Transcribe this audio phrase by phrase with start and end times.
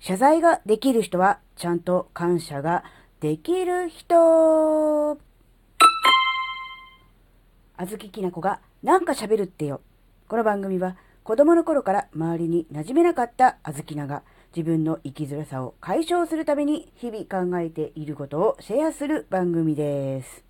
[0.00, 2.84] 謝罪ができる人はちゃんと感謝が
[3.20, 5.18] できる人。
[7.76, 9.82] あずききなこがなんか喋るってよ。
[10.26, 14.22] この番組は子供の頃から周りに馴染めなかったあずきなが
[14.56, 20.42] 自分の生きづらさを解消するために日々考えていることをシェアする番組です。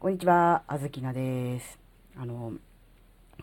[0.00, 1.78] こんにちは、あずきなです。
[2.16, 2.54] あの、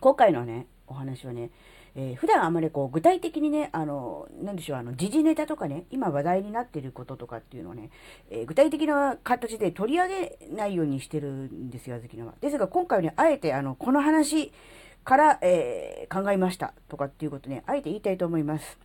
[0.00, 1.50] 今回のね、お話はね、
[1.94, 7.90] えー、普段あまりこう具体的にね、あの、なんでしょう、あの、時事ネタとかね、今話題になっていることとかっていうのをね、
[8.30, 12.34] えー、具体的な形で取り上げないようにしてるんですよ、あずきのは。
[12.40, 14.52] ですが、今回はね、あえて、あの、この話
[15.04, 18.78] から、えー、考えましたとかっていうことね、あえて言いたいと思います。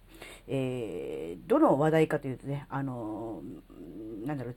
[0.47, 3.41] え、どの話題かというとね、あの
[4.25, 4.51] なんだろ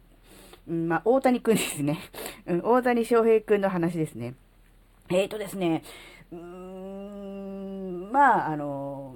[0.69, 1.99] う、まあ、大谷くんですね。
[2.63, 4.35] 大谷翔平くんの話ですね。
[5.11, 5.83] えーとですね、
[6.33, 7.20] うーん、
[8.11, 9.15] まあ、あの、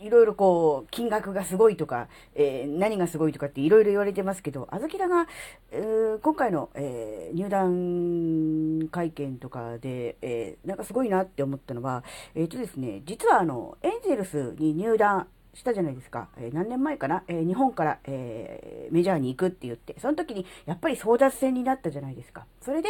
[0.00, 5.26] いろいろこう、金額がすごいとか、えー、何がすごいとかっていろいろ言われてますけど、あずきらが、
[5.72, 16.28] えー、今回の、えー、入団会見とかで、えなんかすごいなって思ったのは、えっ、とですね、実はあの、エンゼルスに入団したじゃないですか。
[16.36, 22.46] えー、何年前かな、えー、日本から、えー、メジャーに行くって言って、その時にやっぱり争奪戦になったじゃないですか。
[22.60, 22.88] それで、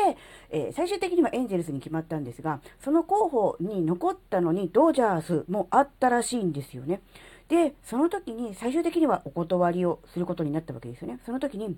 [0.50, 7.00] え最終的にはエンゼルスに決まったんですが、その候補に残ったのにドジャースもあったらしいんですよね。
[7.48, 11.20] で、その時に最終的にはお断りをすることになったわけですよね。
[11.24, 11.76] その時に、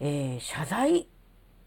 [0.00, 1.08] え謝罪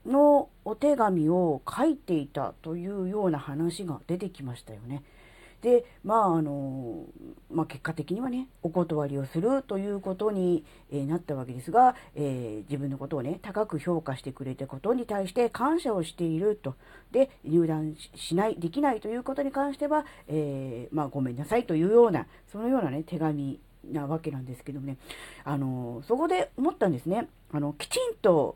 [0.06, 5.03] のお手紙を書いていたというような話が出てきましたよね。
[5.66, 7.05] で、まあ、あの、
[7.52, 16.75] まあ、結果的にはね、お断りをするということに、え、なったわけですが、えー、自分のことをね、高く評価してくれたことに対して感謝をしていると。
[17.11, 23.59] で、入団しない、できないということに関しては、えー、まあ、ごめんなさいというような、そのようなね、手紙
[23.91, 24.97] なわけなんですけどね、
[25.43, 27.27] あの、そこで思ったんですね。
[27.52, 28.55] あの、きちんと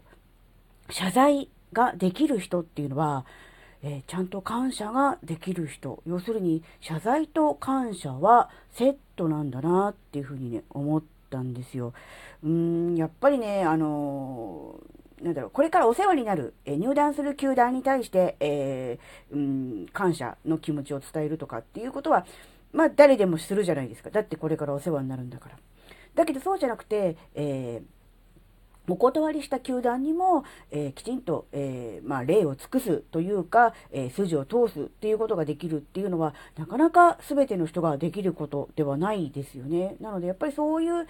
[0.92, 3.26] 謝罪ができる人っていうのは、
[3.82, 6.02] えー、ちゃんと感謝ができる人。
[6.06, 11.94] 要するに、謝罪と感謝はセットなんだなっていうふうにね、思ったんですよ。
[12.44, 22.26] うーん、やっぱりね、あのー、なんだろう、これからお世話になる、え、入団する球団に対して、えー、うん、感謝の気持ちを伝えるとかっていうことは、
[22.72, 24.10] まあ、誰でもするじゃないですか。
[24.10, 25.58] だってこれからお世話になるんだから。
[26.16, 27.99] だけどそうじゃなくて、えー
[28.94, 39.96] お断りした球団にも、えー、きちんと、えー、まあ、礼を尽くすというか、えー、筋を通すっていうことができるっていうのは、なかなか全ての人ができることではないですよね。
[40.00, 41.08] なので、やっぱりそういう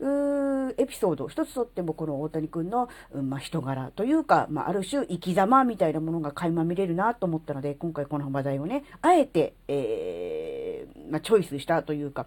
[0.00, 10.61] うエピソード、一つとってもこの大谷君の、うん、まあ、人柄というか、まあ、ある種生き様みたいなものが垣間見れるなと思ったので、今回この話題をね、あえて、え
[11.12, 12.26] まあ、チョイスしたというか、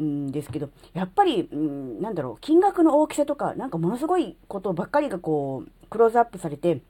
[0.00, 6.82] んですけど、やっぱり、うん、なんだろう、金額の大きさとか、なんかものすごいことばっかりがこう、クローズアップされて、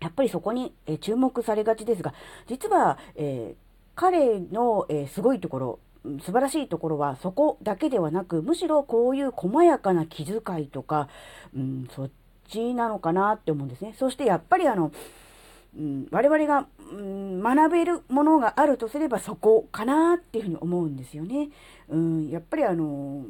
[0.00, 2.14] やっぱりそこに、え注目されがちですが、
[2.46, 3.56] 実は、えー、
[3.94, 5.78] 彼の、えー、すごいところ、
[6.20, 11.08] 素晴らしいところはそこだけではなく、むしろこういう細やかな気遣いとか、
[11.54, 12.10] うん、そっ
[12.48, 13.94] ちなのかなって思うんですね。
[13.98, 14.92] そしてやっぱりあの、
[15.76, 21.48] うん、我々が、うん、学べるものがあるとすればそこかなっていうふうに思うんですよね。
[21.88, 23.24] うん、やっぱりあの、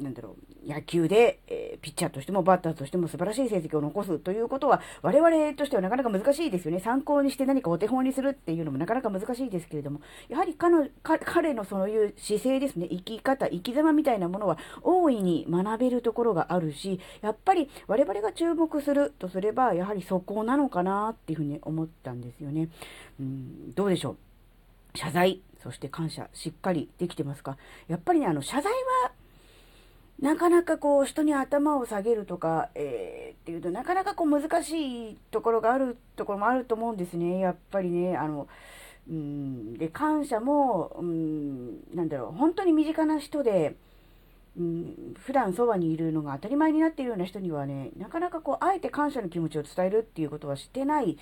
[0.00, 0.36] なんだろ
[0.66, 1.40] う、野球で、
[1.80, 6.80] ピッチャーとしてもバッターとしても素晴らしい成績を残すということは、我々としてはなかなか難しいですよね。
[6.80, 22.68] 参考にして何かお手本にするっていうのもなかなか難しいですけれども、やはり彼彼のそういう姿勢ですね、生き方、生き様みたいなものは大いに学べるところがあるし、やっぱり我々が注目するとすれば、やはりそこなのかなっていうふうに思ったんですよね。
[23.20, 24.16] うん、どうでしょう。
[24.98, 27.58] 謝罪、そして感謝、しっかりできてますか？
[27.86, 29.12] やっぱりね、あの、謝罪は、
[30.20, 37.38] なかなかこう、人に頭を下げるとか、えー、っていうとなかなかこう、難しいところがあるところもあると思うんですね。
[37.38, 38.48] やっぱりね、あの、
[39.08, 43.76] うん、で、感謝も、うん、なんだろう、本当に身近な人で、
[44.58, 51.18] うん、普段そばにいるのが当たり前になっているような人にはね、なかなかこう、あえて感謝の気持ちを伝えるっていうことはしてない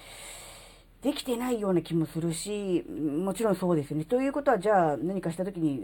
[1.04, 4.06] できてないような気もするし、もちろんそうですね。
[4.06, 5.82] ということは、じゃあ何かした時に、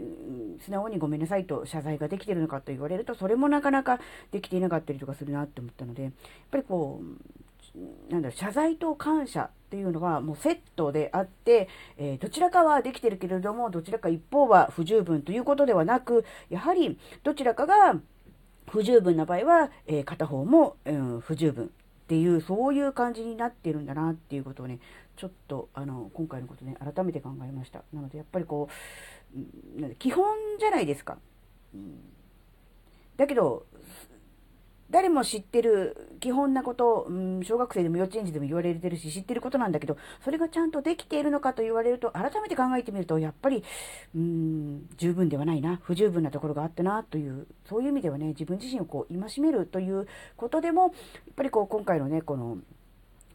[0.65, 3.99] 素直にごめんなさいと謝罪ができてるのかと言われると、それもなかなか
[4.31, 6.11] できていなかったりとかするなって思ったので、やっ
[6.49, 17.99] ぱりこう、なんだろ、謝罪と感謝っていうのはもうセットであって、えー、どちらかはできてるけれども、どちらか一方は不十分ということではなく、やはりどちらかが
[18.67, 21.69] 不十分な場合は、えー、片方も、うん、不十分
[22.11, 24.79] っていう、そういう感じになってるんだなっていうことをね、
[25.15, 27.83] ちょっとあの今回のことね改めて考えました。
[27.93, 28.67] なのでやっぱりこ
[29.33, 30.25] う基本
[30.59, 31.17] じゃないですか。
[31.73, 32.01] うん、
[33.15, 33.65] だけど、
[34.91, 43.63] 誰も知ってる基本なこと、うん、小学生でも幼稚園児でも言われてるし、知ってることなんだけど、それがちゃんとできているのかと言われると、改めて考えてみると、やっぱり、
[44.13, 50.91] うん、十分ではないな、不十分なところがあったな、という、そういう意味ではね、自分自身をこう、戒めるということでも、やっ
[51.37, 52.57] ぱりこう、今回のね、この、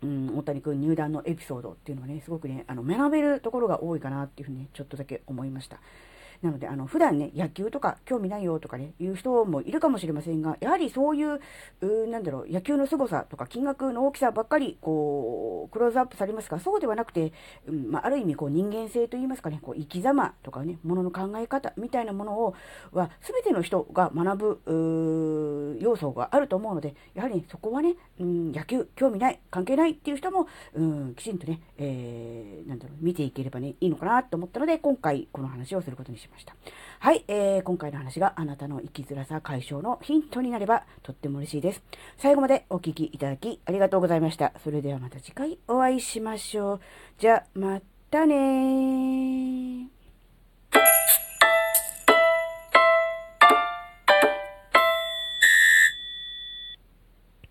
[0.03, 5.81] うん、大谷君入団のエピソードっていうのはね、すごくね、あの、学べるところが多いかなっていうふうにね、ちょっとだけ思いました。
[6.43, 11.41] なので、あの、普段ね、野球とか興味ないよとかね、言う人もいるかもしれませんが、やはりそういう、
[11.81, 17.33] うなんだろう、野球の凄さとか金額の大きさばっかり、こう、クローズアップされますが、そうではなくて、
[17.67, 22.55] うん、まあ、ある意味、こう、人間性といいますかね、こう、生き様とかね、ものの考え方みたいなものを、
[22.93, 36.26] は、すべての人が学ぶ、要素があると思うので、やはり、ね、そこはね、うん、野球、興味ない、関係ないっていう人も、うん、きちんとね、えー、なんだろう、見ていければね、いいのかなと思ったので、今回、この話をすることにしました。
[36.99, 41.83] はい、えー、今回の話があなたの生きづらさ解消のヒントになればとっても嬉しいです。
[42.17, 44.53] 最後までお聴きいただきありがとうございました。
[44.65, 46.81] それではまた次回お会いしましょう。
[47.19, 47.81] じゃあ、ま
[48.11, 49.46] たね